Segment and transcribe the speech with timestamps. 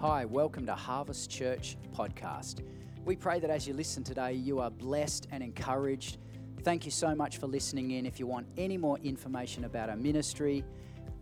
[0.00, 2.62] Hi, welcome to Harvest Church Podcast.
[3.04, 6.16] We pray that as you listen today, you are blessed and encouraged.
[6.62, 8.06] Thank you so much for listening in.
[8.06, 10.64] If you want any more information about our ministry,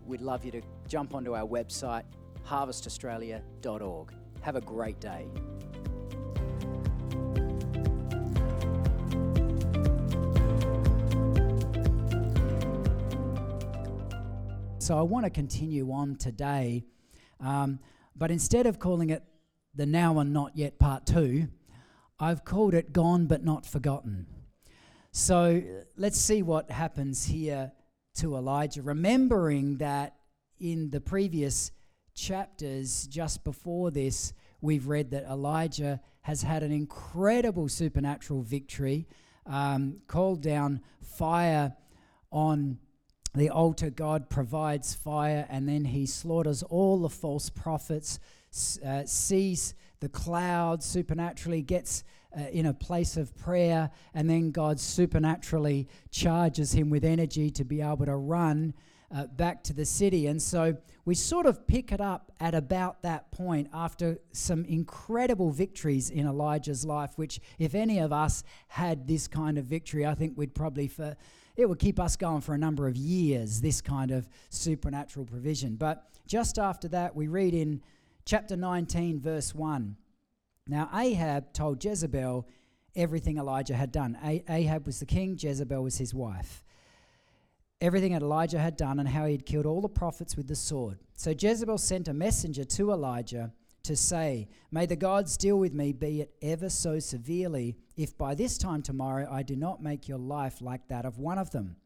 [0.07, 2.05] we'd love you to jump onto our website,
[2.47, 4.13] harvestaustralia.org.
[4.43, 5.27] Have a great day.
[14.79, 16.85] So, I want to continue on today.
[17.41, 17.81] Um,
[18.19, 19.23] but instead of calling it
[19.75, 21.47] the Now and Not Yet Part 2,
[22.19, 24.27] I've called it Gone But Not Forgotten.
[25.13, 25.63] So
[25.97, 27.73] let's see what happens here
[28.17, 30.17] to Elijah, remembering that
[30.59, 31.71] in the previous
[32.15, 39.07] chapters, just before this, we've read that Elijah has had an incredible supernatural victory,
[39.47, 41.75] um, called down fire
[42.33, 42.79] on
[43.35, 48.19] the altar, God provides fire, and then he slaughters all the false prophets,
[48.85, 52.05] uh, sees the cloud supernaturally, gets
[52.37, 57.65] uh, in a place of prayer, and then God supernaturally charges him with energy to
[57.65, 58.75] be able to run
[59.15, 60.27] uh, back to the city.
[60.27, 65.51] And so we sort of pick it up at about that point after some incredible
[65.51, 70.15] victories in Elijah's life, which, if any of us had this kind of victory, I
[70.15, 71.17] think we'd probably, for
[71.59, 75.75] it would keep us going for a number of years, this kind of supernatural provision.
[75.75, 77.83] But just after that, we read in
[78.25, 79.97] chapter 19, verse 1.
[80.69, 82.47] Now, Ahab told Jezebel
[82.95, 84.17] everything Elijah had done.
[84.49, 86.65] Ahab was the king, Jezebel was his wife.
[87.81, 90.55] Everything that Elijah had done and how he had killed all the prophets with the
[90.55, 91.01] sword.
[91.15, 93.53] So Jezebel sent a messenger to Elijah
[93.89, 98.35] to say, May the gods deal with me, be it ever so severely, if by
[98.35, 101.77] this time tomorrow I do not make your life like that of one of them.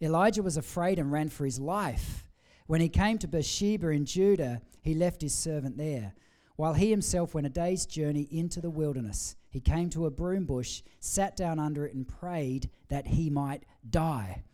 [0.00, 2.26] Elijah was afraid and ran for his life.
[2.66, 6.12] When he came to Beersheba in Judah, he left his servant there,
[6.56, 9.34] while he himself went a day's journey into the wilderness.
[9.48, 13.64] He came to a broom bush, sat down under it, and prayed that he might
[13.88, 14.44] die.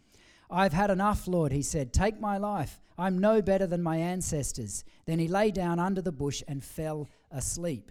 [0.54, 1.92] I've had enough, Lord, he said.
[1.92, 2.80] Take my life.
[2.96, 4.84] I'm no better than my ancestors.
[5.04, 7.90] Then he lay down under the bush and fell asleep.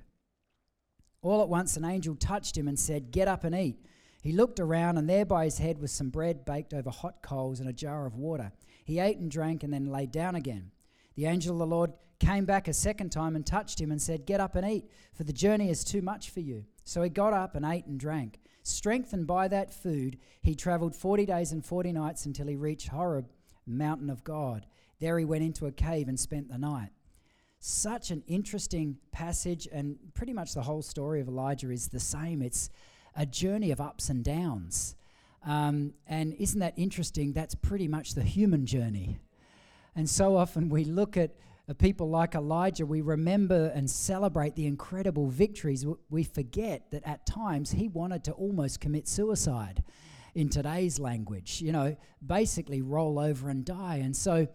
[1.21, 3.85] All at once, an angel touched him and said, Get up and eat.
[4.21, 7.59] He looked around, and there by his head was some bread baked over hot coals
[7.59, 8.53] and a jar of water.
[8.85, 10.71] He ate and drank and then lay down again.
[11.15, 14.25] The angel of the Lord came back a second time and touched him and said,
[14.25, 16.63] Get up and eat, for the journey is too much for you.
[16.85, 18.39] So he got up and ate and drank.
[18.63, 23.27] Strengthened by that food, he traveled 40 days and 40 nights until he reached Horeb,
[23.67, 24.65] mountain of God.
[24.99, 26.89] There he went into a cave and spent the night.
[27.59, 32.41] Such an interesting passage, and pretty much the whole story of Elijah is the same.
[32.41, 32.69] It's
[33.15, 34.95] a journey of ups and downs.
[35.45, 37.33] Um, and isn't that interesting?
[37.33, 39.19] That's pretty much the human journey.
[39.95, 41.35] And so often we look at
[41.73, 45.85] people like Elijah, we remember and celebrate the incredible victories.
[46.09, 49.83] We forget that at times he wanted to almost commit suicide
[50.35, 53.97] in today's language, you know, basically roll over and die.
[53.97, 54.47] And so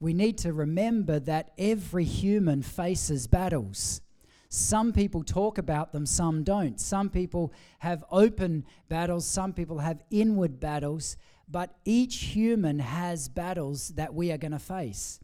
[0.00, 4.00] we need to remember that every human faces battles.
[4.48, 6.80] Some people talk about them, some don't.
[6.80, 11.16] Some people have open battles, some people have inward battles,
[11.48, 15.20] but each human has battles that we are going to face.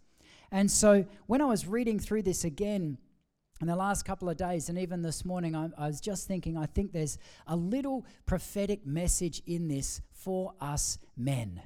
[0.52, 2.98] And so when I was reading through this again,
[3.60, 6.56] in the last couple of days, and even this morning, I, I, was just thinking,
[6.56, 11.60] I think there's a little prophetic message in this for us men.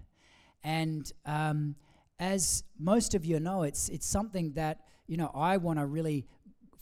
[0.65, 1.77] And um,
[2.19, 6.27] as most of you know, it's, it's something that, you know, I want to really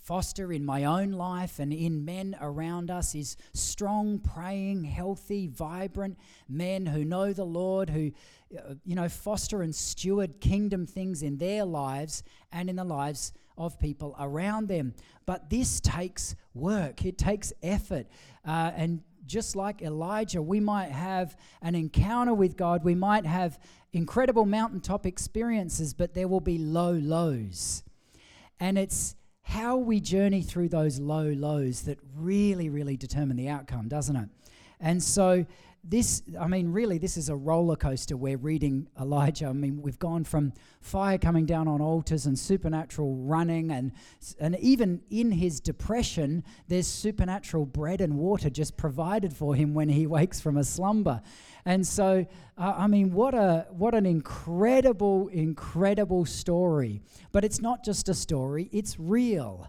[0.02, 6.18] foster in my own life and in men around us is strong, praying, healthy, vibrant
[6.48, 8.10] men who know the Lord, who,
[8.58, 13.32] uh, you know, foster and steward kingdom things in their lives and in the lives
[13.56, 14.92] of people around them.
[15.24, 18.06] But this takes work, it takes effort.
[18.44, 23.56] Uh, and just like Elijah, we might have an encounter with God, we might have
[23.92, 27.84] incredible mountaintop experiences, but there will be low lows.
[28.58, 33.88] And it's how we journey through those low lows that really, really determine the outcome,
[33.88, 34.28] doesn't it?
[34.80, 35.46] And so,
[35.84, 38.16] this, I mean, really, this is a roller coaster.
[38.16, 39.46] We're reading Elijah.
[39.46, 43.90] I mean, we've gone from fire coming down on altars and supernatural running, and,
[44.38, 49.88] and even in his depression, there's supernatural bread and water just provided for him when
[49.88, 51.20] he wakes from a slumber.
[51.64, 52.26] And so,
[52.56, 57.02] uh, I mean, what, a, what an incredible, incredible story.
[57.32, 59.68] But it's not just a story, it's real.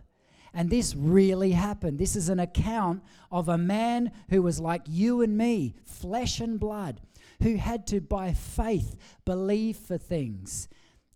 [0.53, 1.97] And this really happened.
[1.97, 6.59] This is an account of a man who was like you and me, flesh and
[6.59, 7.01] blood,
[7.41, 8.95] who had to, by faith,
[9.25, 10.67] believe for things.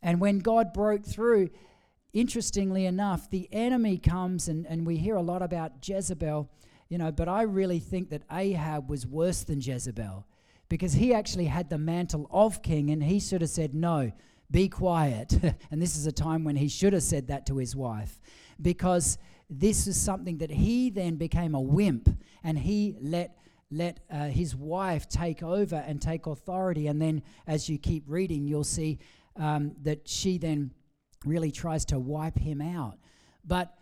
[0.01, 1.50] And when God broke through,
[2.13, 6.50] interestingly enough, the enemy comes, and, and we hear a lot about Jezebel,
[6.89, 10.25] you know, but I really think that Ahab was worse than Jezebel
[10.69, 14.12] because he actually had the mantle of king and he should have said, No,
[14.50, 15.34] be quiet.
[15.72, 18.20] and this is a time when he should have said that to his wife
[18.62, 19.18] because
[19.50, 22.10] this is something that he then became a wimp
[22.44, 23.38] and he let
[23.70, 28.48] let uh, his wife take over and take authority and then as you keep reading
[28.48, 28.98] you'll see
[29.36, 30.72] um, that she then
[31.26, 32.98] really tries to wipe him out
[33.46, 33.78] but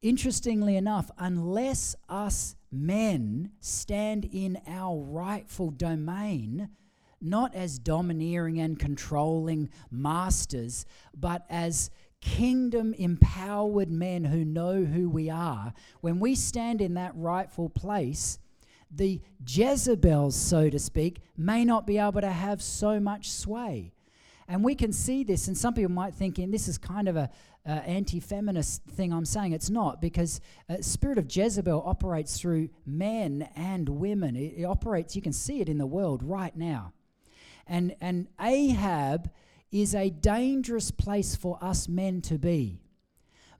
[0.00, 6.68] interestingly enough unless us men stand in our rightful domain
[7.24, 11.90] not as domineering and controlling masters but as
[12.24, 18.38] kingdom empowered men who know who we are, when we stand in that rightful place,
[18.90, 23.92] the Jezebels, so to speak, may not be able to have so much sway.
[24.48, 27.16] And we can see this, and some people might think, and this is kind of
[27.16, 27.30] a
[27.66, 29.52] uh, anti-feminist thing I'm saying.
[29.52, 34.36] It's not because uh, spirit of Jezebel operates through men and women.
[34.36, 35.16] It, it operates.
[35.16, 36.92] You can see it in the world right now.
[37.66, 39.30] And and Ahab
[39.72, 42.80] is a dangerous place for us men to be.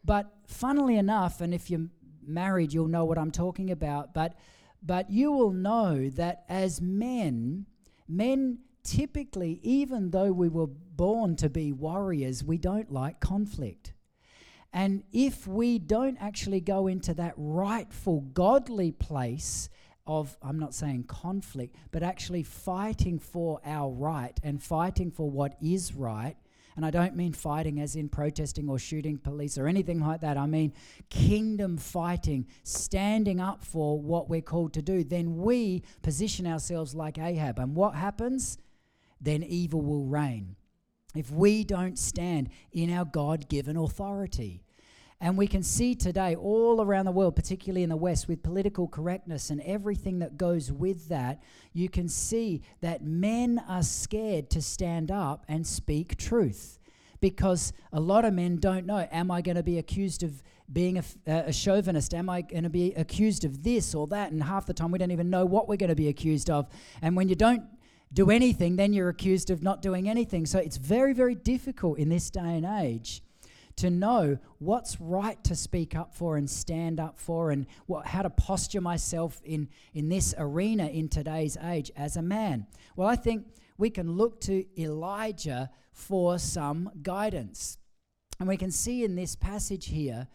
[0.04, 1.88] But funnily enough, and if you're
[2.26, 4.34] married, you'll know what I'm talking about, but
[4.82, 7.66] but you will know that as men,
[8.06, 13.94] men typically, even though we were born to be warriors, we don't like conflict.
[14.72, 19.70] And if we don't actually go into that rightful godly place
[20.06, 25.56] of, I'm not saying conflict, but actually fighting for our right and fighting for what
[25.62, 26.36] is right.
[26.76, 30.36] And I don't mean fighting as in protesting or shooting police or anything like that.
[30.36, 30.72] I mean
[31.08, 35.04] kingdom fighting, standing up for what we're called to do.
[35.04, 37.60] Then we position ourselves like Ahab.
[37.60, 38.58] And what happens?
[39.20, 40.56] Then evil will reign.
[41.14, 44.63] If we don't stand in our God given authority.
[45.20, 48.88] And we can see today, all around the world, particularly in the West, with political
[48.88, 54.60] correctness and everything that goes with that, you can see that men are scared to
[54.60, 56.78] stand up and speak truth.
[57.20, 60.98] Because a lot of men don't know am I going to be accused of being
[60.98, 62.12] a, a chauvinist?
[62.12, 64.30] Am I going to be accused of this or that?
[64.30, 66.68] And half the time we don't even know what we're going to be accused of.
[67.00, 67.62] And when you don't
[68.12, 70.44] do anything, then you're accused of not doing anything.
[70.44, 73.22] So it's very, very difficult in this day and age
[73.76, 78.22] to know what's right to speak up for and stand up for and what, how
[78.22, 82.66] to posture myself in, in this arena in today's age as a man.
[82.96, 87.78] Well, I think we can look to Elijah for some guidance.
[88.38, 90.28] And we can see in this passage here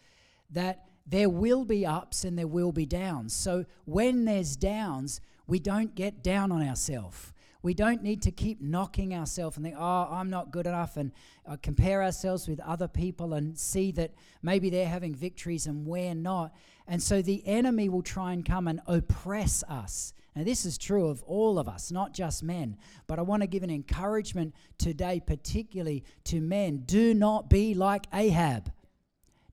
[0.50, 3.34] that there will be ups and there will be downs.
[3.34, 7.32] So when there's downs, we don't get down on ourselves.
[7.62, 11.12] We don't need to keep knocking ourselves and think, oh, I'm not good enough, and
[11.46, 14.12] uh, compare ourselves with other people and see that
[14.42, 16.54] maybe they're having victories and we're not.
[16.88, 20.12] And so the enemy will try and come and oppress us.
[20.34, 22.76] Now, this is true of all of us, not just men.
[23.06, 26.84] But I want to give an encouragement today, particularly to men.
[26.86, 28.72] Do not be like Ahab.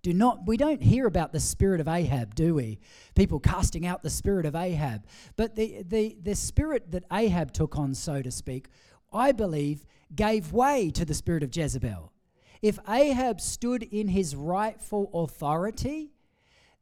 [0.08, 2.80] Do not, we don't hear about the spirit of Ahab, do we?
[3.14, 5.04] People casting out the spirit of Ahab.
[5.36, 8.70] But the, the, the spirit that Ahab took on, so to speak,
[9.12, 9.86] I believe
[10.16, 12.14] gave way to the spirit of Jezebel.
[12.62, 16.14] If Ahab stood in his rightful authority,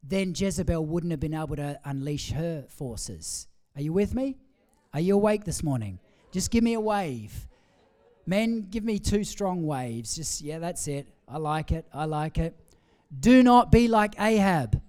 [0.04, 3.48] then Jezebel wouldn't have been able to unleash her forces.
[3.74, 4.36] Are you with me?
[4.94, 5.98] Are you awake this morning?
[6.30, 7.48] Just give me a wave.
[8.24, 10.14] Men, give me two strong waves.
[10.14, 11.08] Just, yeah, that's it.
[11.26, 11.86] I like it.
[11.92, 12.54] I like it.
[13.16, 14.80] Do not be like Ahab.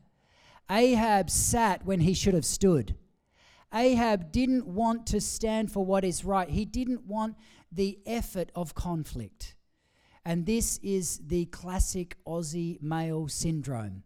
[0.70, 2.96] Ahab sat when he should have stood.
[3.74, 6.50] Ahab didn't want to stand for what is right.
[6.50, 7.36] He didn't want
[7.72, 9.56] the effort of conflict.
[10.26, 14.04] And this is the classic Aussie male syndrome.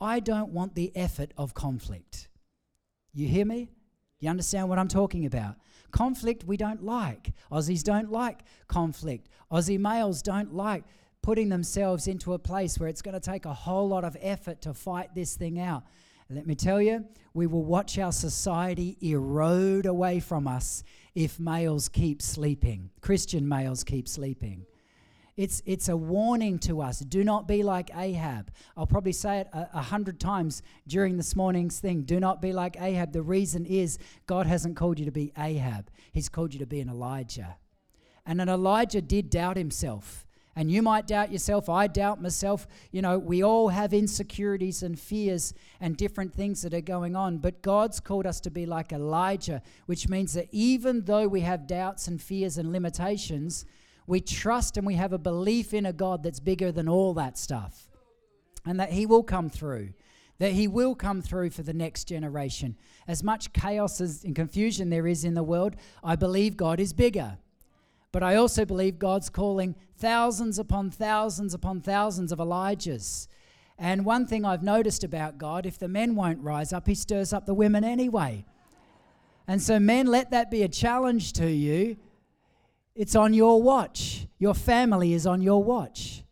[0.00, 2.28] I don't want the effort of conflict.
[3.12, 3.70] You hear me?
[4.20, 5.56] You understand what I'm talking about?
[5.90, 7.32] Conflict we don't like.
[7.50, 9.28] Aussies don't like conflict.
[9.50, 10.84] Aussie males don't like
[11.26, 14.60] putting themselves into a place where it's going to take a whole lot of effort
[14.60, 15.82] to fight this thing out.
[16.30, 17.04] Let me tell you,
[17.34, 20.84] we will watch our society erode away from us
[21.16, 24.66] if males keep sleeping, Christian males keep sleeping.
[25.36, 27.00] It's, it's a warning to us.
[27.00, 28.52] Do not be like Ahab.
[28.76, 32.02] I'll probably say it a, a, hundred times during this morning's thing.
[32.02, 33.12] Do not be like Ahab.
[33.12, 36.78] The reason is God hasn't called you to be Ahab, He's called you to be
[36.78, 37.56] an Elijah.
[38.24, 40.25] And an Elijah did doubt himself.
[40.58, 41.68] And you might doubt yourself.
[41.68, 42.66] I doubt myself.
[42.90, 47.36] You know, we all have insecurities and fears and different things that are going on.
[47.36, 51.66] But God's called us to be like Elijah, which means that even though we have
[51.66, 53.66] doubts and fears and limitations,
[54.06, 57.36] We trust and we have a belief in a God that's bigger than all that
[57.36, 57.88] stuff.
[58.64, 59.90] And that He will come through.
[60.38, 62.76] That He will come through for the next generation.
[63.08, 66.92] As much chaos as, and confusion there is in the world, I believe God is
[66.92, 67.38] bigger.
[68.16, 73.28] But I also believe God's calling thousands upon thousands upon thousands of Elijahs.
[73.78, 77.34] And one thing I've noticed about God, if the men won't rise up, He stirs
[77.34, 78.46] up the women anyway.
[79.46, 81.98] And so, men, let that be a challenge to you.
[82.94, 84.26] It's on your watch.
[84.38, 86.24] Your family is on your watch.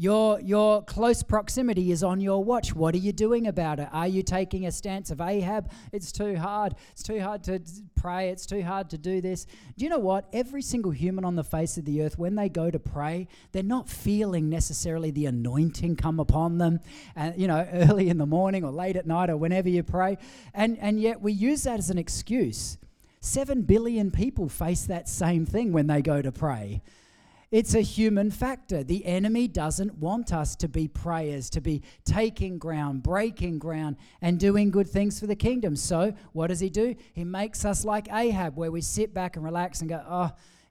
[0.00, 2.74] Your, your close proximity is on your watch.
[2.74, 3.88] What are you doing about it?
[3.92, 5.70] Are you taking a stance of Ahab?
[5.92, 6.74] It's too hard.
[6.92, 7.60] It's too hard to
[7.96, 8.30] pray.
[8.30, 9.44] It's too hard to do this.
[9.76, 10.26] Do you know what?
[10.32, 13.62] Every single human on the face of the earth, when they go to pray, they're
[13.62, 16.80] not feeling necessarily the anointing come upon them,
[17.14, 20.16] and you know, early in the morning or late at night or whenever you pray.
[20.54, 22.78] And, and yet we use that as an excuse.
[23.20, 26.80] Seven billion people face that same thing when they go to pray.
[27.50, 28.84] It's a human factor.
[28.84, 34.38] The enemy doesn't want us to be prayers, to be taking ground, breaking ground, and
[34.38, 35.74] doing good things for the kingdom.
[35.74, 36.94] So, what does he do?
[37.12, 40.30] He makes us like Ahab, where we sit back and relax and go, oh,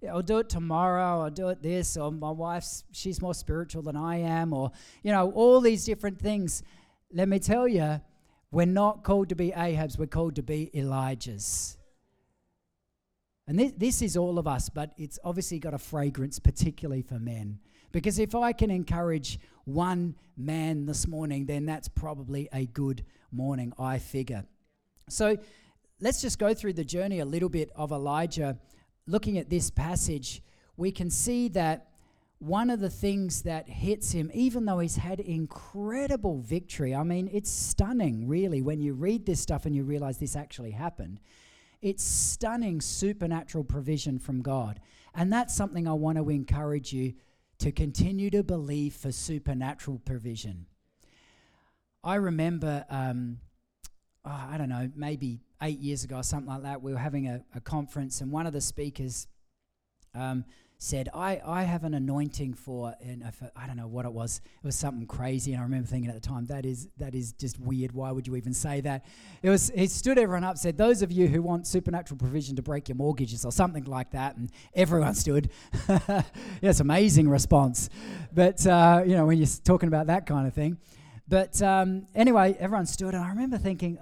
[0.10, 3.98] I'll do it tomorrow, I'll do it this, or my wife's, she's more spiritual than
[3.98, 4.72] I am, or,
[5.04, 6.64] you know, all these different things.
[7.12, 8.00] Let me tell you,
[8.52, 11.76] we're not called to be Ahabs, we're called to be Elijahs.
[13.50, 17.18] And this, this is all of us, but it's obviously got a fragrance, particularly for
[17.18, 17.58] men.
[17.92, 23.74] Because if I can encourage one man this morning, then that's probably a good morning,
[23.80, 24.46] I figure.
[25.10, 25.36] So
[26.00, 28.60] let's just go through the journey a little bit of Elijah.
[29.08, 30.44] Looking at this passage,
[30.78, 31.88] we can see that
[32.38, 37.28] one of the things that hits him, even though he's had incredible victory, I mean,
[37.34, 41.20] it's stunning, really, when you read this stuff and you realize this actually happened.
[41.82, 44.80] It's stunning supernatural provision from God.
[45.16, 47.14] And that's something I want to encourage you
[47.60, 50.66] to continue to believe for supernatural provision.
[52.04, 53.40] I remember, um,
[54.26, 57.28] oh, I don't know, maybe eight years ago or something like that, we were having
[57.28, 59.28] a, a conference, and one of the speakers
[60.16, 60.46] um,
[60.82, 63.22] said, I, I have an anointing for, and
[63.54, 64.40] I don't know what it was.
[64.64, 65.52] It was something crazy.
[65.52, 67.92] And I remember thinking at the time, that is, that is just weird.
[67.92, 69.04] Why would you even say that?
[69.44, 72.62] It was, he stood everyone up, said, Those of you who want supernatural provision to
[72.62, 74.38] break your mortgages or something like that.
[74.38, 75.50] And everyone stood.
[76.62, 77.90] it's amazing response.
[78.34, 80.78] But, uh, you know, when you're talking about that kind of thing.
[81.28, 83.14] But um, anyway, everyone stood.
[83.14, 84.00] And I remember thinking,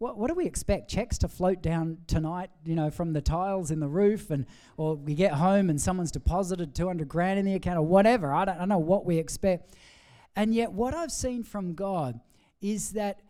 [0.00, 0.90] what, what do we expect?
[0.90, 4.46] Checks to float down tonight, you know, from the tiles in the roof, and
[4.78, 8.32] or we get home and someone's deposited 200 grand in the account or whatever.
[8.32, 9.74] I don't, I don't know what we expect.
[10.34, 12.18] And yet, what I've seen from God
[12.62, 13.20] is that,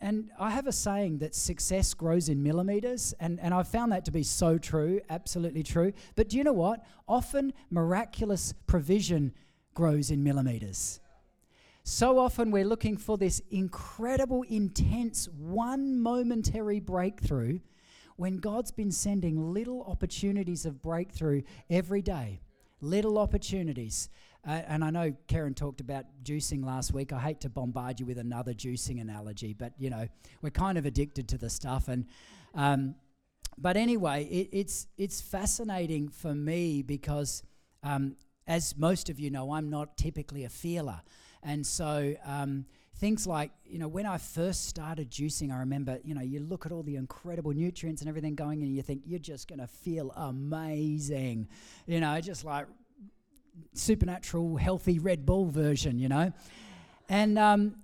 [0.00, 4.06] and I have a saying that success grows in millimeters, and, and I've found that
[4.06, 5.92] to be so true, absolutely true.
[6.14, 6.86] But do you know what?
[7.06, 9.34] Often miraculous provision
[9.74, 11.00] grows in millimeters.
[11.84, 17.58] So often we're looking for this incredible, intense, one momentary breakthrough
[18.16, 22.40] when God's been sending little opportunities of breakthrough every day.
[22.80, 24.08] Little opportunities.
[24.46, 27.12] Uh, and I know Karen talked about juicing last week.
[27.12, 30.06] I hate to bombard you with another juicing analogy, but you know,
[30.40, 31.88] we're kind of addicted to the stuff.
[31.88, 32.06] And
[32.54, 32.94] um,
[33.58, 37.42] but anyway, it, it's it's fascinating for me because,
[37.84, 41.02] um, as most of you know, I'm not typically a feeler.
[41.42, 46.14] And so um, things like, you know, when I first started juicing, I remember, you
[46.14, 49.18] know, you look at all the incredible nutrients and everything going and you think you're
[49.18, 51.48] just going to feel amazing.
[51.86, 52.66] You know, just like
[53.74, 56.32] supernatural, healthy Red Bull version, you know.
[57.08, 57.76] And, um,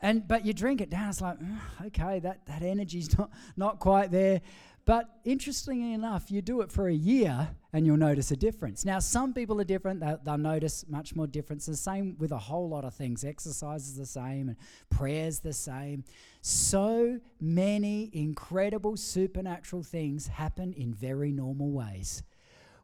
[0.00, 1.38] and but you drink it down, it's like,
[1.86, 4.40] okay, that, that energy's not, not quite there.
[4.84, 8.84] But interestingly enough, you do it for a year and you'll notice a difference.
[8.84, 11.66] Now, some people are different, they'll, they'll notice much more difference.
[11.66, 13.24] The same with a whole lot of things.
[13.24, 14.56] Exercise is the same, and
[14.90, 16.04] prayer's the same.
[16.40, 22.22] So many incredible supernatural things happen in very normal ways.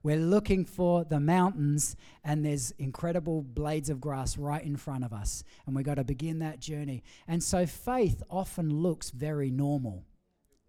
[0.02, 5.12] We're looking for the mountains, and there's incredible blades of grass right in front of
[5.12, 7.02] us, and we've got to begin that journey.
[7.26, 10.04] And so, faith often looks very normal.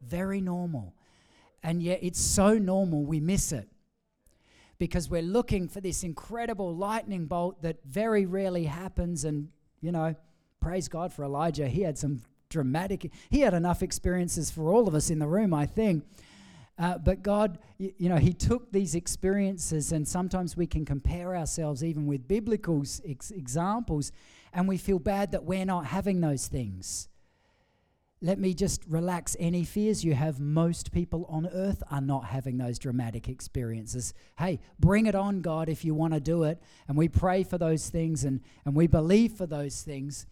[0.01, 0.93] Very normal
[1.63, 3.67] and yet it's so normal we miss it
[4.79, 9.25] because we're looking for this incredible lightning bolt that very rarely happens.
[9.25, 9.49] And,
[9.81, 10.15] you know,
[10.61, 11.67] praise God for Elijah.
[11.67, 15.53] He had some dramatic, he had enough experiences for all of us in the room,
[15.53, 16.03] I think.
[16.79, 21.35] Uh, but God, you, you, know, He took these experiences, and sometimes we can compare
[21.35, 24.11] ourselves even with biblical ex- examples,
[24.53, 27.09] and we feel bad that we're not having those things.
[28.21, 30.39] Let me just relax any fears you have.
[30.39, 34.13] Most people on earth are not having those dramatic experiences.
[34.39, 36.59] Hey, bring it on, God, if you want to do it.
[36.87, 40.25] And we pray for those things and, and we believe for those things.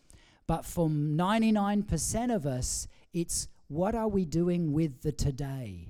[0.47, 5.89] But for 99% of us, it's what are we doing with the today?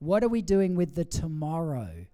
[0.00, 2.06] What are we doing with the tomorrow?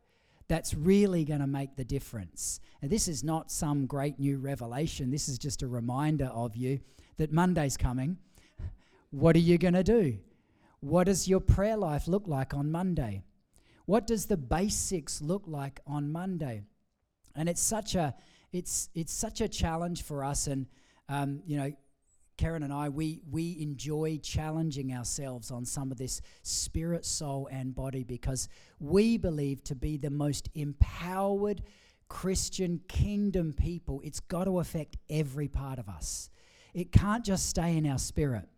[0.48, 2.60] That's really going to make the difference.
[2.82, 5.10] And this is not some great new revelation.
[5.10, 6.80] This is just a reminder of you
[7.16, 8.18] that Monday's coming
[9.14, 10.18] what are you going to do?
[10.80, 13.22] What does your prayer life look like on Monday?
[13.86, 16.62] What does the basics look like on Monday?
[17.36, 18.14] And it's such a
[18.52, 20.48] it's it's such a challenge for us.
[20.48, 20.66] And
[21.08, 21.72] um, you know,
[22.36, 27.72] Karen and I we we enjoy challenging ourselves on some of this spirit, soul, and
[27.72, 28.48] body because
[28.80, 31.62] we believe to be the most empowered
[32.08, 34.00] Christian kingdom people.
[34.04, 36.30] It's got to affect every part of us.
[36.74, 38.48] It can't just stay in our spirit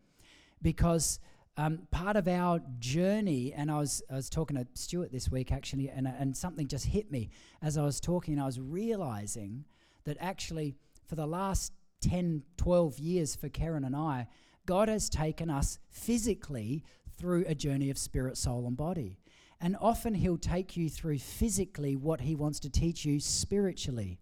[0.62, 1.20] because
[1.56, 5.52] um, part of our journey, and I was, I was talking to Stuart this week
[5.52, 7.30] actually, and, and something just hit me
[7.62, 8.38] as I was talking.
[8.38, 9.64] I was realizing
[10.04, 10.74] that actually,
[11.06, 11.72] for the last
[12.02, 14.26] 10, 12 years for Karen and I,
[14.66, 16.84] God has taken us physically
[17.16, 19.18] through a journey of spirit, soul, and body.
[19.60, 24.18] And often He'll take you through physically what He wants to teach you spiritually.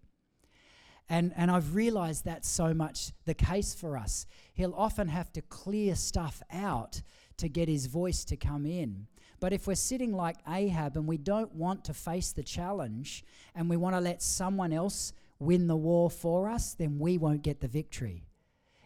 [1.07, 4.25] And, and I've realized that's so much the case for us.
[4.53, 7.01] He'll often have to clear stuff out
[7.37, 9.07] to get his voice to come in.
[9.39, 13.69] But if we're sitting like Ahab and we don't want to face the challenge and
[13.69, 17.59] we want to let someone else win the war for us, then we won't get
[17.59, 18.25] the victory.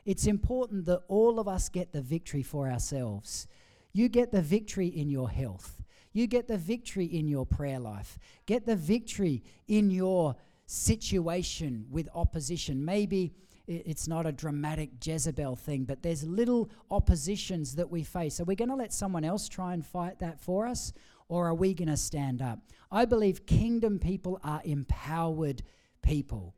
[0.06, 3.48] It's important that all of us get the victory for ourselves.
[3.94, 5.82] You get the victory in your health.
[6.12, 8.18] You get the victory in your prayer life.
[8.46, 10.36] Get the victory in your
[10.70, 12.86] situation with opposition.
[12.86, 13.34] Maybe
[13.66, 18.40] it's not a dramatic Jezebel thing, but there's little oppositions that we face.
[18.40, 20.94] Are we going to let someone else try and fight that for us,
[21.28, 22.60] or are we going to stand up?
[22.92, 25.64] I believe kingdom people are empowered
[26.04, 26.54] people.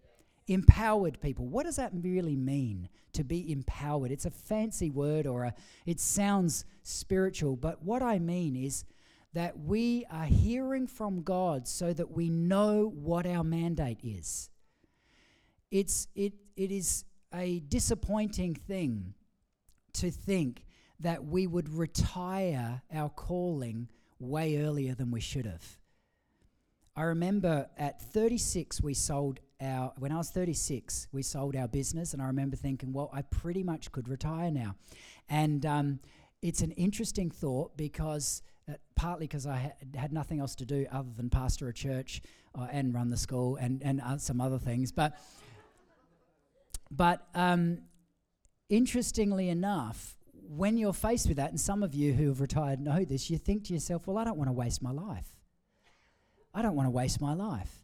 [0.47, 1.47] Empowered people.
[1.47, 4.11] What does that really mean to be empowered?
[4.11, 5.53] It's a fancy word or a,
[5.85, 8.83] it sounds spiritual, but what I mean is
[9.33, 14.49] that we are hearing from God so that we know what our mandate is.
[15.69, 19.13] It's, it, it is a disappointing thing
[19.93, 20.65] to think
[20.99, 23.87] that we would retire our calling
[24.19, 25.77] way earlier than we should have.
[26.95, 32.13] I remember at 36, we sold our, when I was 36, we sold our business,
[32.13, 34.75] and I remember thinking, well, I pretty much could retire now.
[35.29, 35.99] And um,
[36.41, 38.41] it's an interesting thought because
[38.95, 42.21] partly because I ha- had nothing else to do other than pastor a church
[42.57, 44.91] uh, and run the school and, and uh, some other things.
[44.91, 45.17] But,
[46.89, 47.79] but um,
[48.69, 50.15] interestingly enough,
[50.47, 53.37] when you're faced with that, and some of you who have retired know this, you
[53.37, 55.27] think to yourself, well, I don't want to waste my life.
[56.53, 57.83] I don't want to waste my life.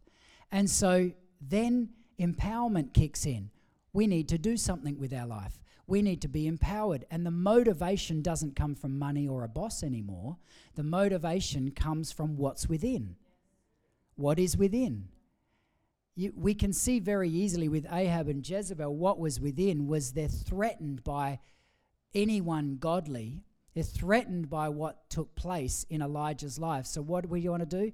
[0.52, 3.50] And so then empowerment kicks in.
[3.94, 5.60] We need to do something with our life.
[5.88, 7.06] We need to be empowered.
[7.10, 10.38] And the motivation doesn't come from money or a boss anymore.
[10.76, 13.16] The motivation comes from what's within.
[14.16, 15.08] What is within?
[16.16, 20.28] You, we can see very easily with Ahab and Jezebel what was within was they're
[20.28, 21.40] threatened by
[22.14, 23.44] anyone godly.
[23.74, 26.88] They're threatened by what took place in Elijah's life.
[26.88, 27.92] So, what do we want to do?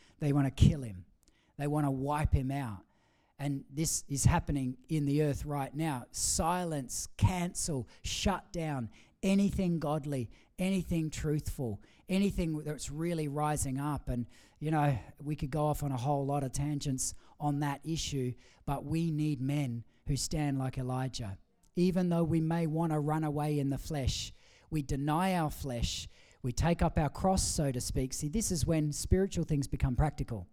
[0.18, 1.04] they want to kill him,
[1.56, 2.82] they want to wipe him out.
[3.42, 6.04] And this is happening in the earth right now.
[6.12, 8.88] Silence, cancel, shut down
[9.20, 14.08] anything godly, anything truthful, anything that's really rising up.
[14.08, 14.26] And,
[14.60, 18.32] you know, we could go off on a whole lot of tangents on that issue,
[18.64, 21.36] but we need men who stand like Elijah.
[21.74, 24.32] Even though we may want to run away in the flesh,
[24.70, 26.08] we deny our flesh,
[26.44, 28.12] we take up our cross, so to speak.
[28.12, 30.46] See, this is when spiritual things become practical.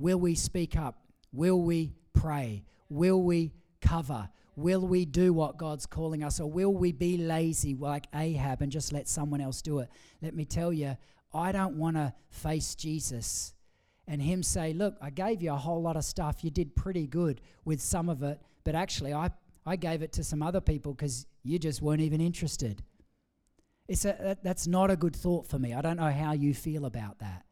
[0.00, 1.04] Will we speak up?
[1.32, 2.64] Will we pray?
[2.88, 4.28] Will we cover?
[4.56, 6.40] Will we do what God's calling us?
[6.40, 9.88] Or will we be lazy like Ahab and just let someone else do it?
[10.20, 10.96] Let me tell you,
[11.32, 13.54] I don't want to face Jesus
[14.06, 16.42] and Him say, Look, I gave you a whole lot of stuff.
[16.42, 19.30] You did pretty good with some of it, but actually, I,
[19.64, 22.82] I gave it to some other people because you just weren't even interested.
[23.88, 25.74] It's a, that, that's not a good thought for me.
[25.74, 27.44] I don't know how you feel about that.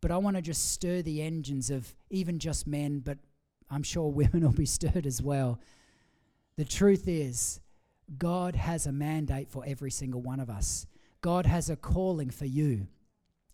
[0.00, 3.18] But I want to just stir the engines of even just men, but
[3.70, 5.60] I'm sure women will be stirred as well.
[6.56, 7.60] The truth is,
[8.16, 10.86] God has a mandate for every single one of us.
[11.20, 12.86] God has a calling for you.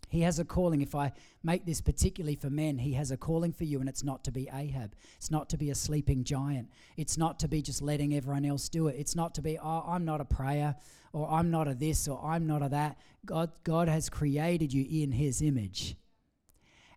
[0.09, 0.81] He has a calling.
[0.81, 4.05] If I make this particularly for men, He has a calling for you, and it's
[4.05, 4.95] not to be Ahab.
[5.17, 6.71] It's not to be a sleeping giant.
[6.97, 8.97] It's not to be just letting everyone else do it.
[8.97, 10.77] It's not to be, oh, I'm not a prayer,
[11.13, 12.97] or I'm not a this, or I'm not a that.
[13.27, 15.97] God, God has created you in His image.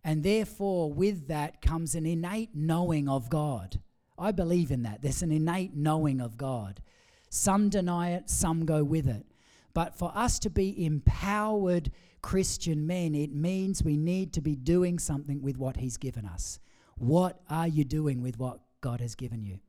[0.07, 3.81] And therefore, with that comes an innate knowing of God.
[4.17, 5.01] I believe in that.
[5.01, 6.81] There's an innate knowing of God.
[7.29, 9.25] Some deny it, some go with it.
[9.73, 11.91] But for us to be empowered
[12.21, 16.61] Christian men, it means we need to be doing something with what He's given us.
[16.95, 19.59] What are you doing with what God has given you?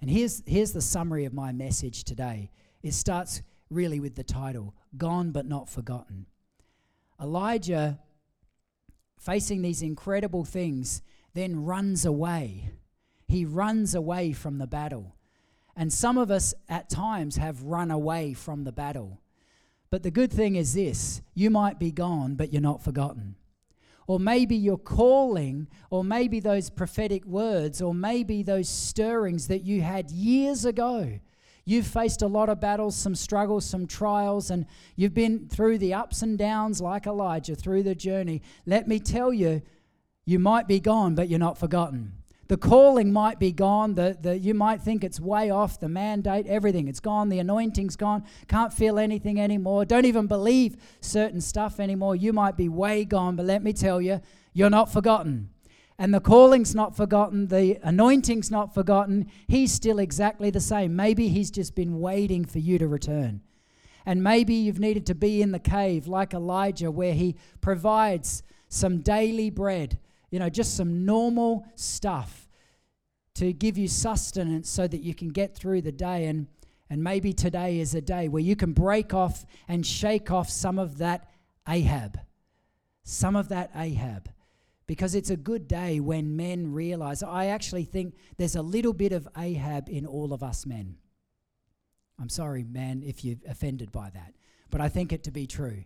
[0.00, 2.50] And here's, here's the summary of my message today.
[2.82, 3.40] It starts
[3.70, 6.26] really with the title Gone but Not Forgotten.
[7.22, 8.00] Elijah,
[9.24, 11.00] facing these incredible things,
[11.32, 12.70] then runs away.
[13.26, 15.16] He runs away from the battle.
[15.74, 19.20] And some of us at times have run away from the battle.
[19.90, 23.36] But the good thing is this you might be gone, but you're not forgotten.
[24.06, 29.80] Or maybe your calling, or maybe those prophetic words, or maybe those stirrings that you
[29.80, 31.18] had years ago.
[31.64, 35.94] You've faced a lot of battles, some struggles, some trials, and you've been through the
[35.94, 38.42] ups and downs like Elijah through the journey.
[38.66, 39.62] Let me tell you,
[40.26, 42.12] you might be gone, but you're not forgotten.
[42.48, 43.94] The calling might be gone.
[43.94, 46.88] The, the, you might think it's way off, the mandate, everything.
[46.88, 47.30] It's gone.
[47.30, 48.24] The anointing's gone.
[48.48, 49.86] Can't feel anything anymore.
[49.86, 52.14] Don't even believe certain stuff anymore.
[52.14, 54.20] You might be way gone, but let me tell you,
[54.52, 55.48] you're not forgotten.
[55.98, 57.48] And the calling's not forgotten.
[57.48, 59.30] The anointing's not forgotten.
[59.46, 60.96] He's still exactly the same.
[60.96, 63.42] Maybe he's just been waiting for you to return.
[64.04, 68.98] And maybe you've needed to be in the cave like Elijah, where he provides some
[68.98, 69.98] daily bread
[70.34, 72.48] you know, just some normal stuff
[73.34, 76.26] to give you sustenance so that you can get through the day.
[76.26, 76.48] And,
[76.90, 80.76] and maybe today is a day where you can break off and shake off some
[80.76, 81.30] of that
[81.68, 82.18] Ahab.
[83.04, 84.28] Some of that Ahab.
[84.86, 87.22] Because it's a good day when men realize.
[87.22, 90.96] I actually think there's a little bit of Ahab in all of us men.
[92.20, 94.34] I'm sorry, man, if you're offended by that.
[94.70, 95.84] But I think it to be true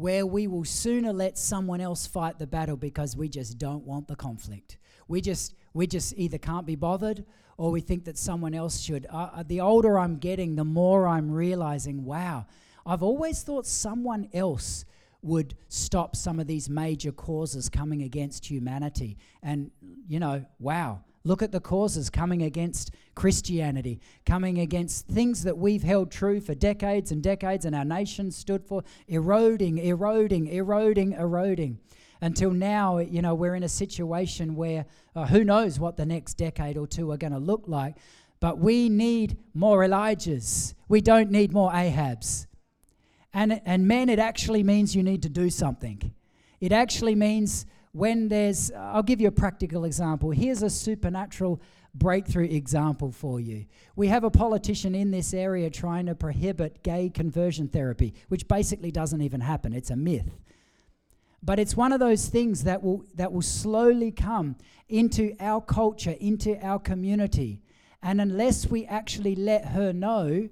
[0.00, 4.08] where we will sooner let someone else fight the battle because we just don't want
[4.08, 4.78] the conflict.
[5.08, 7.24] We just we just either can't be bothered
[7.58, 9.06] or we think that someone else should.
[9.10, 12.46] Uh, uh, the older I'm getting, the more I'm realizing, wow,
[12.86, 14.86] I've always thought someone else
[15.22, 19.18] would stop some of these major causes coming against humanity.
[19.42, 19.70] And
[20.08, 25.82] you know, wow, Look at the causes coming against Christianity, coming against things that we've
[25.82, 31.78] held true for decades and decades and our nation stood for, eroding, eroding, eroding, eroding.
[32.22, 36.34] Until now, you know, we're in a situation where uh, who knows what the next
[36.34, 37.96] decade or two are going to look like,
[38.40, 40.72] but we need more Elijahs.
[40.88, 42.46] We don't need more Ahabs.
[43.32, 46.12] And, and men, it actually means you need to do something.
[46.60, 50.30] It actually means when there's, I'll give you a practical example.
[50.30, 51.60] Here's a supernatural
[51.94, 53.66] breakthrough example for you.
[53.96, 58.90] We have a politician in this area trying to prohibit gay conversion therapy, which basically
[58.90, 60.38] doesn't even happen, it's a myth.
[61.42, 64.56] But it's one of those things that will, that will slowly come
[64.88, 67.62] into our culture, into our community.
[68.02, 70.48] And unless we actually let her know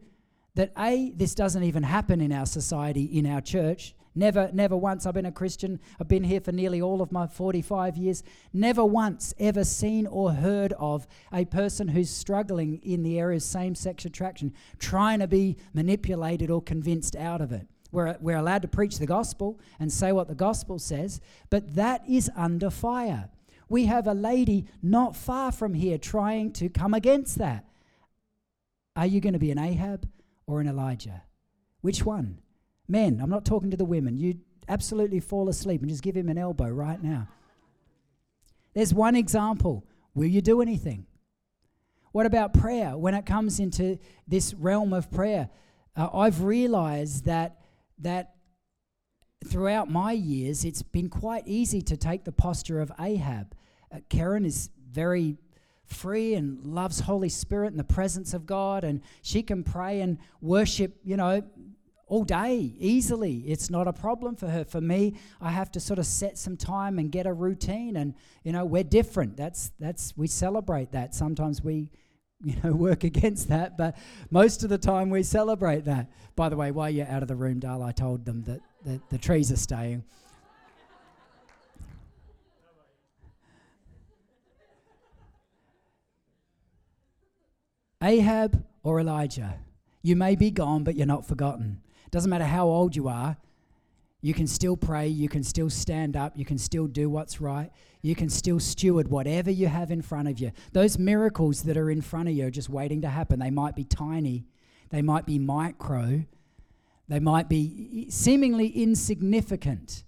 [0.58, 5.06] that A, this doesn't even happen in our society, in our church, Never, never once.
[5.06, 5.78] I've been a Christian.
[6.00, 8.24] I've been here for nearly all of my 45 years.
[8.52, 13.44] Never once ever seen or heard of a person who's struggling in the area of
[13.44, 17.68] same sex attraction, trying to be manipulated or convinced out of it.
[17.92, 22.02] We're, we're allowed to preach the gospel and say what the gospel says, but that
[22.08, 23.28] is under fire.
[23.68, 27.66] We have a lady not far from here trying to come against that.
[28.96, 30.08] Are you going to be an Ahab
[30.48, 31.22] or an Elijah?
[31.82, 32.40] Which one?
[32.88, 34.16] Men, I'm not talking to the women.
[34.16, 37.28] You absolutely fall asleep and just give him an elbow right now.
[38.74, 39.86] There's one example.
[40.14, 41.06] Will you do anything?
[42.12, 42.96] What about prayer?
[42.96, 45.50] When it comes into this realm of prayer,
[45.94, 47.60] uh, I've realized that
[48.00, 48.34] that
[49.46, 53.54] throughout my years, it's been quite easy to take the posture of Ahab.
[53.92, 55.36] Uh, Karen is very
[55.88, 60.18] free and loves Holy Spirit and the presence of God, and she can pray and
[60.40, 61.42] worship, you know,
[62.08, 63.44] all day easily.
[63.46, 64.64] It's not a problem for her.
[64.64, 68.14] For me, I have to sort of set some time and get a routine and
[68.44, 69.36] you know, we're different.
[69.36, 71.14] That's that's we celebrate that.
[71.14, 71.90] Sometimes we
[72.42, 73.96] you know work against that, but
[74.30, 76.10] most of the time we celebrate that.
[76.34, 79.00] By the way, while you're out of the room, Dal, I told them that the,
[79.10, 80.04] the trees are staying.
[88.02, 89.58] Ahab or Elijah,
[90.02, 91.80] you may be gone, but you're not forgotten.
[92.10, 93.36] Doesn't matter how old you are,
[94.20, 97.70] You can still pray, you can still stand up, you can still do what's right,
[98.02, 100.50] you can still steward whatever you have in front of you.
[100.72, 103.38] Those miracles that are in front of you are just waiting to happen.
[103.38, 104.46] They might be tiny,
[104.90, 106.24] they might be micro,
[107.06, 110.02] they might be seemingly insignificant,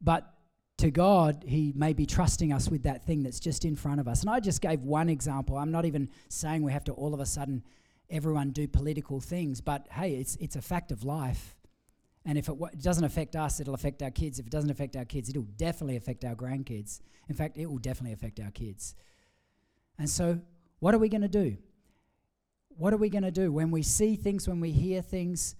[0.00, 0.34] but
[0.78, 4.08] to God, He may be trusting us with that thing that's just in front of
[4.08, 4.20] us.
[4.20, 5.56] And I just gave one example.
[5.56, 7.62] I'm not even saying we have to all of a sudden
[8.10, 11.56] everyone do political things, but hey, it's, it's a fact of life.
[12.24, 14.38] And if it, w- it doesn't affect us, it'll affect our kids.
[14.38, 17.00] If it doesn't affect our kids, it'll definitely affect our grandkids.
[17.28, 18.94] In fact, it will definitely affect our kids.
[19.98, 20.40] And so,
[20.80, 21.56] what are we going to do?
[22.76, 25.54] What are we going to do when we see things, when we hear things,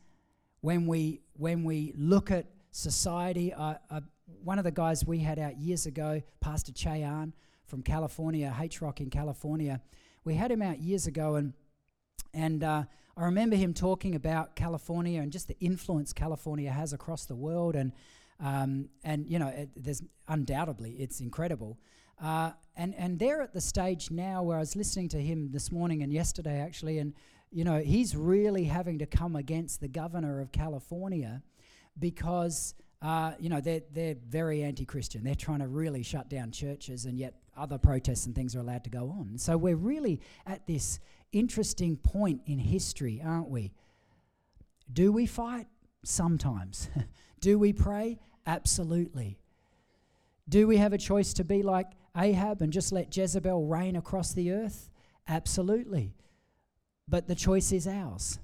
[0.61, 3.55] when we when we look at society?
[3.55, 7.33] Uh, uh, one of the guys we had out years ago, Pastor Ché Ahn
[7.65, 9.81] from California, H Rock in California,
[10.25, 11.53] we had him out years ago, and
[12.35, 12.85] and uh,
[13.17, 17.77] I remember him talking about California and just the influence California has across the world,
[17.77, 17.93] and
[18.41, 21.79] um, and you know, it, there's undoubtedly it's incredible.
[22.21, 25.71] Uh, and and they're at the stage now where I was listening to him this
[25.71, 27.15] morning and yesterday actually, and
[27.51, 31.43] you know, he's really having to come against the governor of California
[31.99, 32.75] because.
[33.03, 35.23] Uh, you know, they're, they're very anti Christian.
[35.23, 38.85] They're trying to really shut down churches, and yet other protests and things are allowed
[38.85, 39.39] to go on.
[39.39, 40.99] So we're really at this
[41.33, 43.73] interesting point in history, aren't we?
[44.93, 45.67] Do we fight?
[46.05, 46.89] Sometimes.
[47.41, 48.19] Do we pray?
[48.47, 49.39] Absolutely.
[50.49, 54.33] Do we have a choice to be like Ahab and just let Jezebel reign across
[54.33, 54.91] the earth?
[55.27, 56.15] Absolutely.
[57.09, 58.39] But the choice is ours.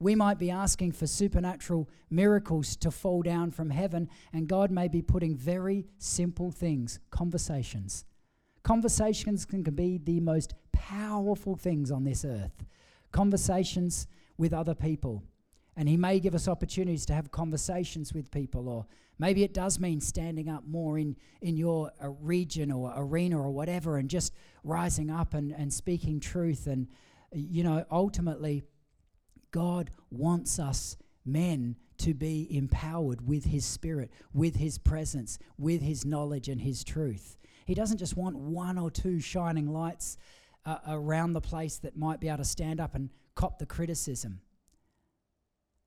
[0.00, 4.88] We might be asking for supernatural miracles to fall down from heaven, and God may
[4.88, 8.04] be putting very simple things, conversations,
[8.62, 12.64] Conversations can be the most powerful things on this earth.
[13.10, 15.22] Conversations with other people.
[15.76, 18.86] And He may give us opportunities to have conversations with people, or
[19.18, 23.50] maybe it does mean standing up more in, in your uh, region or arena or
[23.50, 26.66] whatever and just rising up and, and speaking truth.
[26.66, 26.88] And,
[27.32, 28.62] you know, ultimately,
[29.50, 36.04] God wants us men to be empowered with His Spirit, with His presence, with His
[36.04, 37.36] knowledge and His truth.
[37.66, 40.16] He doesn't just want one or two shining lights
[40.64, 44.40] uh, around the place that might be able to stand up and cop the criticism.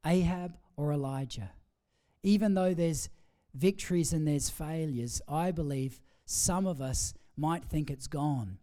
[0.05, 1.51] Ahab or Elijah.
[2.23, 3.09] Even though there's
[3.53, 8.57] victories and there's failures, I believe some of us might think it's gone.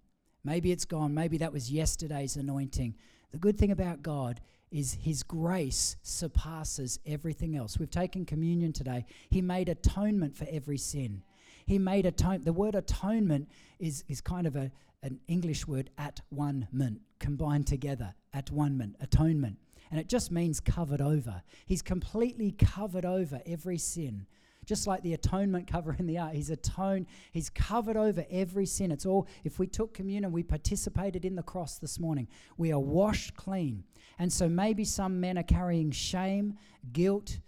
[0.44, 1.14] Maybe it's gone.
[1.14, 2.96] Maybe that was yesterday's anointing.
[3.32, 7.78] The good thing about God is His grace surpasses everything else.
[7.78, 9.04] We've taken communion today.
[9.30, 11.22] He made atonement for every sin.
[11.66, 12.44] He made atonement.
[12.44, 14.70] The word atonement is, is kind of a,
[15.02, 19.56] an English word, at one ment, combined together, at one ment, atonement.
[19.90, 21.42] And it just means covered over.
[21.66, 24.26] He's completely covered over every sin.
[24.66, 28.92] Just like the atonement cover in the ark, he's atoned, he's covered over every sin.
[28.92, 32.78] It's all, if we took communion, we participated in the cross this morning, we are
[32.78, 33.84] washed clean.
[34.18, 36.58] And so maybe some men are carrying shame,
[36.92, 37.38] guilt,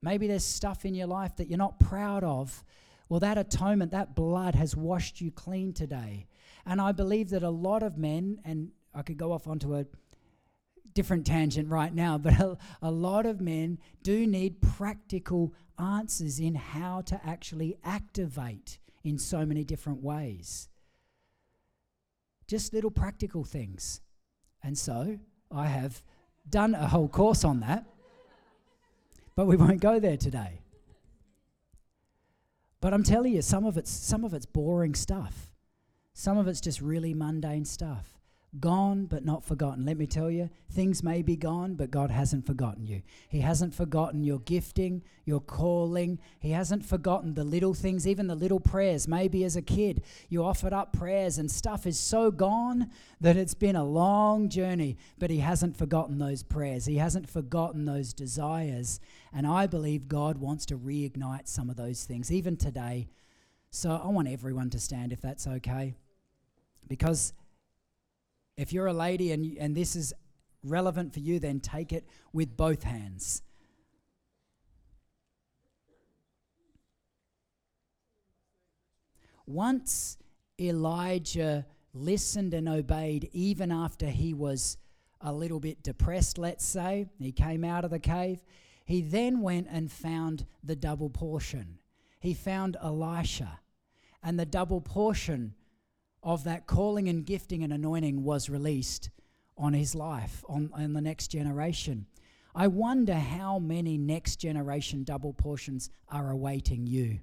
[0.00, 2.64] maybe there's stuff in your life that you're not proud of,
[3.08, 6.26] well, that atonement, that blood has washed you clean today.
[6.64, 9.86] And I believe that a lot of men, and I could go off onto a
[10.94, 16.54] different tangent right now, but a, a, lot of men do need practical answers in
[16.54, 20.68] how to actually activate in so many different ways.
[22.46, 24.00] Just little practical things.
[24.62, 25.18] And so
[25.50, 26.02] I have
[26.48, 27.84] done a whole course on that,
[29.34, 30.60] but we won't go there today.
[32.80, 35.52] But I'm telling you, some of it's some of it's boring stuff.
[36.12, 38.19] Some of it's just really mundane stuff.
[38.58, 39.84] Gone but not forgotten.
[39.84, 43.02] Let me tell you, things may be gone, but God hasn't forgotten you.
[43.28, 46.18] He hasn't forgotten your gifting, your calling.
[46.40, 49.06] He hasn't forgotten the little things, even the little prayers.
[49.06, 53.54] Maybe as a kid, you offered up prayers and stuff is so gone that it's
[53.54, 56.86] been a long journey, but He hasn't forgotten those prayers.
[56.86, 58.98] He hasn't forgotten those desires.
[59.32, 63.10] And I believe God wants to reignite some of those things, even today.
[63.70, 65.94] So I want everyone to stand if that's okay.
[66.88, 67.32] Because
[68.60, 70.12] if you're a lady and, and this is
[70.62, 73.40] relevant for you, then take it with both hands.
[79.46, 80.18] Once
[80.60, 84.76] Elijah listened and obeyed, even after he was
[85.22, 88.42] a little bit depressed, let's say, he came out of the cave,
[88.84, 91.78] he then went and found the double portion.
[92.20, 93.60] He found Elisha,
[94.22, 95.54] and the double portion
[96.22, 99.10] of that calling and gifting and anointing was released
[99.56, 102.06] on his life, on, on the next generation.
[102.54, 107.20] I wonder how many next generation double portions are awaiting you,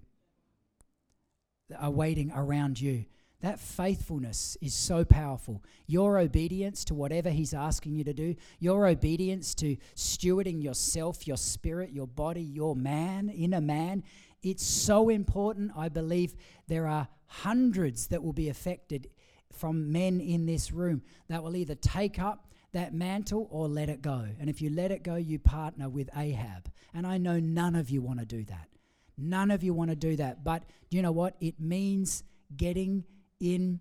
[1.77, 3.05] are waiting around you.
[3.41, 5.63] That faithfulness is so powerful.
[5.85, 11.37] Your obedience to whatever He's asking you to do, your obedience to stewarding yourself, your
[11.37, 14.03] spirit, your body, your man, inner man,
[14.49, 15.71] it's so important.
[15.75, 16.35] I believe
[16.67, 19.09] there are hundreds that will be affected
[19.51, 24.01] from men in this room that will either take up that mantle or let it
[24.01, 24.25] go.
[24.39, 26.71] And if you let it go, you partner with Ahab.
[26.93, 28.69] And I know none of you want to do that.
[29.17, 30.43] None of you want to do that.
[30.43, 31.35] But do you know what?
[31.41, 32.23] It means
[32.55, 33.03] getting
[33.39, 33.79] in.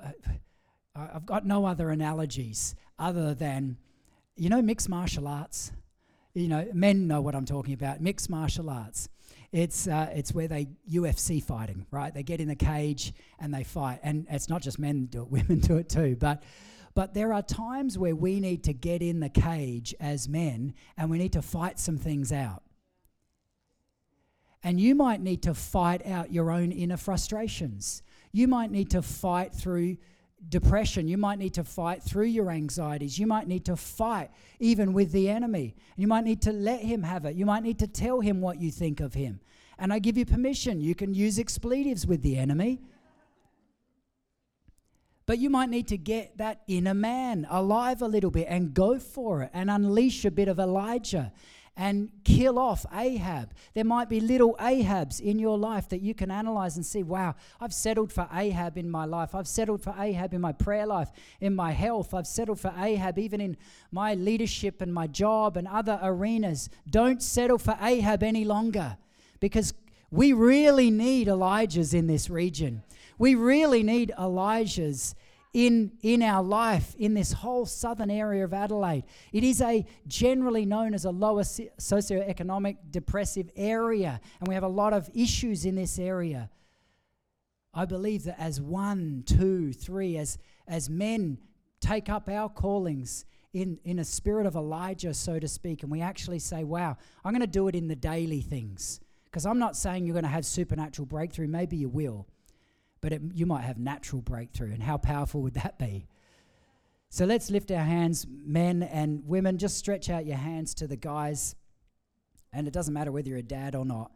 [0.00, 0.10] Uh,
[0.94, 3.78] I've got no other analogies other than,
[4.36, 5.72] you know, mixed martial arts.
[6.34, 8.00] You know, men know what I'm talking about.
[8.00, 9.08] Mixed martial arts.
[9.52, 12.12] It's uh, it's where they UFC fighting, right?
[12.14, 15.28] They get in the cage and they fight, and it's not just men do it;
[15.30, 16.16] women do it too.
[16.18, 16.42] But
[16.94, 21.10] but there are times where we need to get in the cage as men, and
[21.10, 22.62] we need to fight some things out.
[24.62, 28.02] And you might need to fight out your own inner frustrations.
[28.30, 29.96] You might need to fight through
[30.48, 31.08] depression.
[31.08, 33.18] You might need to fight through your anxieties.
[33.18, 35.74] You might need to fight even with the enemy.
[35.96, 37.36] You might need to let him have it.
[37.36, 39.40] You might need to tell him what you think of him.
[39.78, 40.80] And I give you permission.
[40.80, 42.80] You can use expletives with the enemy.
[45.24, 48.98] But you might need to get that inner man alive a little bit and go
[48.98, 51.32] for it and unleash a bit of Elijah
[51.76, 53.54] and kill off Ahab.
[53.74, 57.34] There might be little Ahabs in your life that you can analyze and see, wow,
[57.60, 59.34] I've settled for Ahab in my life.
[59.34, 62.12] I've settled for Ahab in my prayer life, in my health.
[62.12, 63.56] I've settled for Ahab even in
[63.90, 66.68] my leadership and my job and other arenas.
[66.88, 68.98] Don't settle for Ahab any longer
[69.40, 69.72] because
[70.10, 72.82] we really need Elijahs in this region.
[73.18, 75.14] We really need Elijahs
[75.52, 79.04] in, in our life in this whole southern area of Adelaide.
[79.32, 84.68] It is a generally known as a lower socioeconomic depressive area, and we have a
[84.68, 86.50] lot of issues in this area.
[87.74, 91.38] I believe that as one, two, three, as, as men
[91.80, 96.00] take up our callings in, in a spirit of Elijah, so to speak, and we
[96.00, 99.00] actually say, wow, I'm going to do it in the daily things.
[99.24, 102.26] Because I'm not saying you're going to have supernatural breakthrough, maybe you will
[103.02, 104.72] but it, you might have natural breakthrough.
[104.72, 106.06] And how powerful would that be?
[107.10, 109.58] So let's lift our hands, men and women.
[109.58, 111.54] Just stretch out your hands to the guys.
[112.54, 114.12] And it doesn't matter whether you're a dad or not.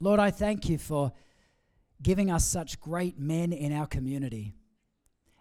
[0.00, 1.12] Lord, I thank you for
[2.02, 4.54] giving us such great men in our community.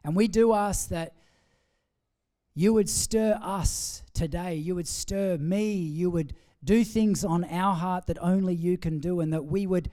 [0.03, 1.13] And we do ask that
[2.53, 4.56] you would stir us today.
[4.56, 5.73] You would stir me.
[5.73, 9.67] You would do things on our heart that only you can do, and that we
[9.67, 9.89] would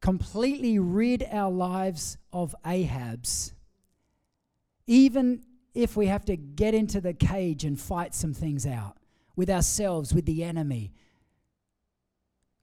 [0.00, 3.52] completely rid our lives of Ahabs,
[4.86, 5.42] even
[5.74, 8.96] if we have to get into the cage and fight some things out
[9.36, 10.92] with ourselves, with the enemy,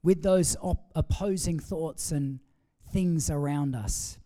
[0.04, 2.40] with those op- opposing thoughts and
[2.92, 4.18] things around us.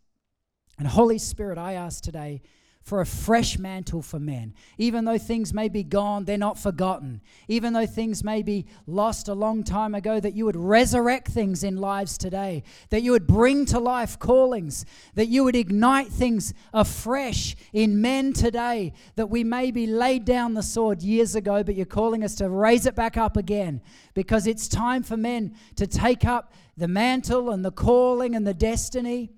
[0.78, 2.42] And Holy Spirit, I ask today
[2.90, 4.52] for a fresh mantle for men.
[4.80, 7.22] Even though things may be gone, they're not forgotten.
[7.48, 11.64] Even though things may be lost a long time ago, that you would resurrect things
[11.64, 16.52] in lives today, that you would bring to life callings, that you would ignite things
[16.74, 21.86] afresh in men today, that we maybe laid down the sword years ago, but you're
[21.86, 23.82] calling us to raise it back up again
[24.16, 28.54] because it's time for men to take up the mantle and the calling and the
[28.56, 29.30] destiny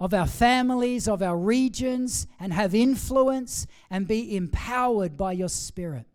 [0.00, 6.06] of our families, of our regions, and have influence and be empowered by your Spirit.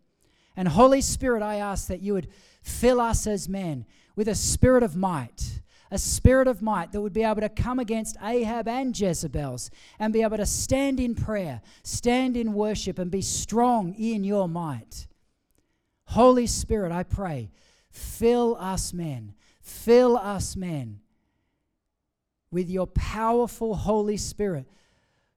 [0.56, 2.28] And Holy Spirit, I ask that you would
[2.62, 7.12] fill us as men with a spirit of might, a spirit of might that would
[7.12, 11.62] be able to come against Ahab and Jezebel's and be able to stand in prayer,
[11.82, 15.06] stand in worship, and be strong in your might.
[16.04, 17.50] Holy Spirit, I pray,
[17.90, 21.00] fill us men, fill us men
[22.50, 24.66] with your powerful Holy Spirit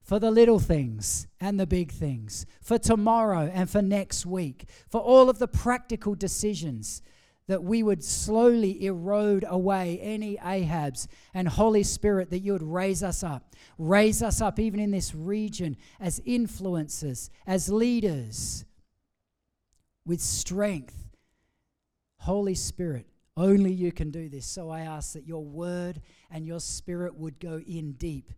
[0.02, 5.00] for the little things and the big things, for tomorrow and for next week, for
[5.00, 7.02] all of the practical decisions
[7.48, 13.04] that we would slowly erode away any Ahabs and Holy Spirit, that you would raise
[13.04, 13.54] us up.
[13.78, 18.66] Raise us up, even in this region, as influencers, as leaders,
[20.06, 21.10] with strength.
[22.20, 24.46] Holy Spirit, only you can do this.
[24.46, 28.32] So I ask that your word and your spirit would go in deep,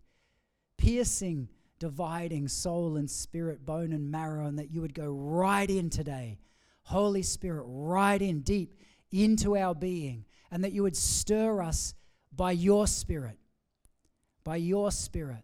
[0.78, 5.90] piercing, dividing soul and spirit, bone and marrow, and that you would go right in
[5.90, 6.38] today.
[6.84, 8.74] Holy Spirit, right in deep
[9.10, 11.94] into our being, and that you would stir us
[12.34, 13.38] by your spirit.
[14.44, 15.42] By your spirit.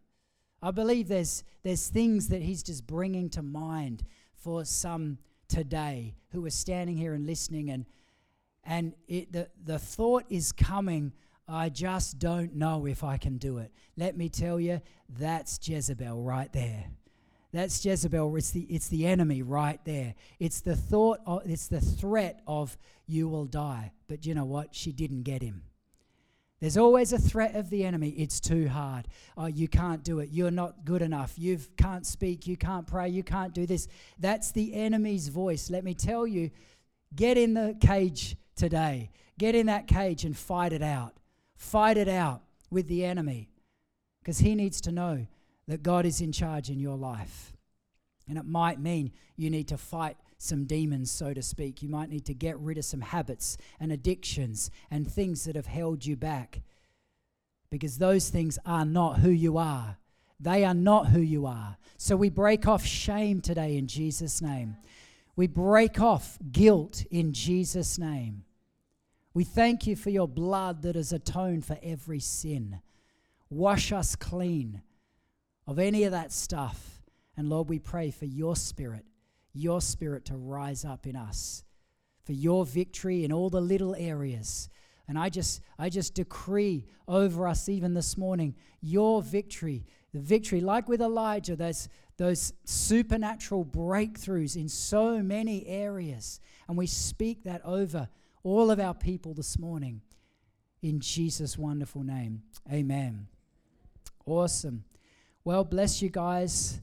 [0.62, 6.46] I believe there's, there's things that He's just bringing to mind for some today who
[6.46, 7.84] are standing here and listening, and,
[8.64, 11.12] and it, the, the thought is coming.
[11.48, 13.72] I just don't know if I can do it.
[13.96, 16.86] Let me tell you, that's Jezebel right there.
[17.52, 18.34] That's Jezebel.
[18.36, 20.14] It's the, it's the enemy right there.
[20.38, 23.92] It's the thought, of, it's the threat of you will die.
[24.08, 24.74] But you know what?
[24.74, 25.64] She didn't get him.
[26.60, 28.10] There's always a threat of the enemy.
[28.10, 29.08] It's too hard.
[29.36, 30.30] Oh, you can't do it.
[30.30, 31.34] You're not good enough.
[31.36, 32.46] You can't speak.
[32.46, 33.08] You can't pray.
[33.08, 33.88] You can't do this.
[34.18, 35.70] That's the enemy's voice.
[35.70, 36.52] Let me tell you
[37.14, 39.10] get in the cage today.
[39.38, 41.14] Get in that cage and fight it out.
[41.56, 43.50] Fight it out with the enemy
[44.20, 45.26] because he needs to know
[45.68, 47.52] that God is in charge in your life.
[48.28, 51.82] And it might mean you need to fight some demons, so to speak.
[51.82, 55.66] You might need to get rid of some habits and addictions and things that have
[55.66, 56.62] held you back
[57.70, 59.96] because those things are not who you are.
[60.38, 61.76] They are not who you are.
[61.96, 64.76] So we break off shame today in Jesus' name.
[65.36, 68.44] We break off guilt in Jesus' name.
[69.34, 72.80] We thank you for your blood that has atoned for every sin.
[73.48, 74.82] Wash us clean
[75.66, 77.02] of any of that stuff.
[77.36, 79.06] And Lord, we pray for your spirit
[79.54, 81.64] your spirit to rise up in us
[82.24, 84.68] for your victory in all the little areas.
[85.08, 90.60] And I just I just decree over us even this morning your victory, the victory
[90.60, 91.88] like with Elijah, those
[92.18, 96.40] those supernatural breakthroughs in so many areas.
[96.68, 98.08] And we speak that over
[98.44, 100.02] all of our people this morning
[100.82, 102.42] in Jesus wonderful name.
[102.70, 103.26] Amen.
[104.26, 104.84] Awesome.
[105.44, 106.80] Well, bless you guys.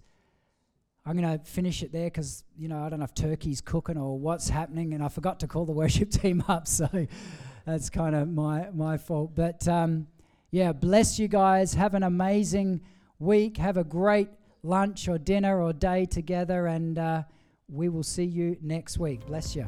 [1.06, 3.98] I'm going to finish it there because, you know, I don't know if turkey's cooking
[3.98, 6.88] or what's happening, and I forgot to call the worship team up, so
[7.66, 9.32] that's kind of my, my fault.
[9.36, 10.08] But um,
[10.52, 11.74] yeah, bless you guys.
[11.74, 12.82] Have an amazing
[13.20, 13.58] week.
[13.58, 14.30] Have a great
[14.64, 17.24] lunch or dinner or day together, and uh,
[17.68, 19.26] we will see you next week.
[19.28, 19.68] Bless you.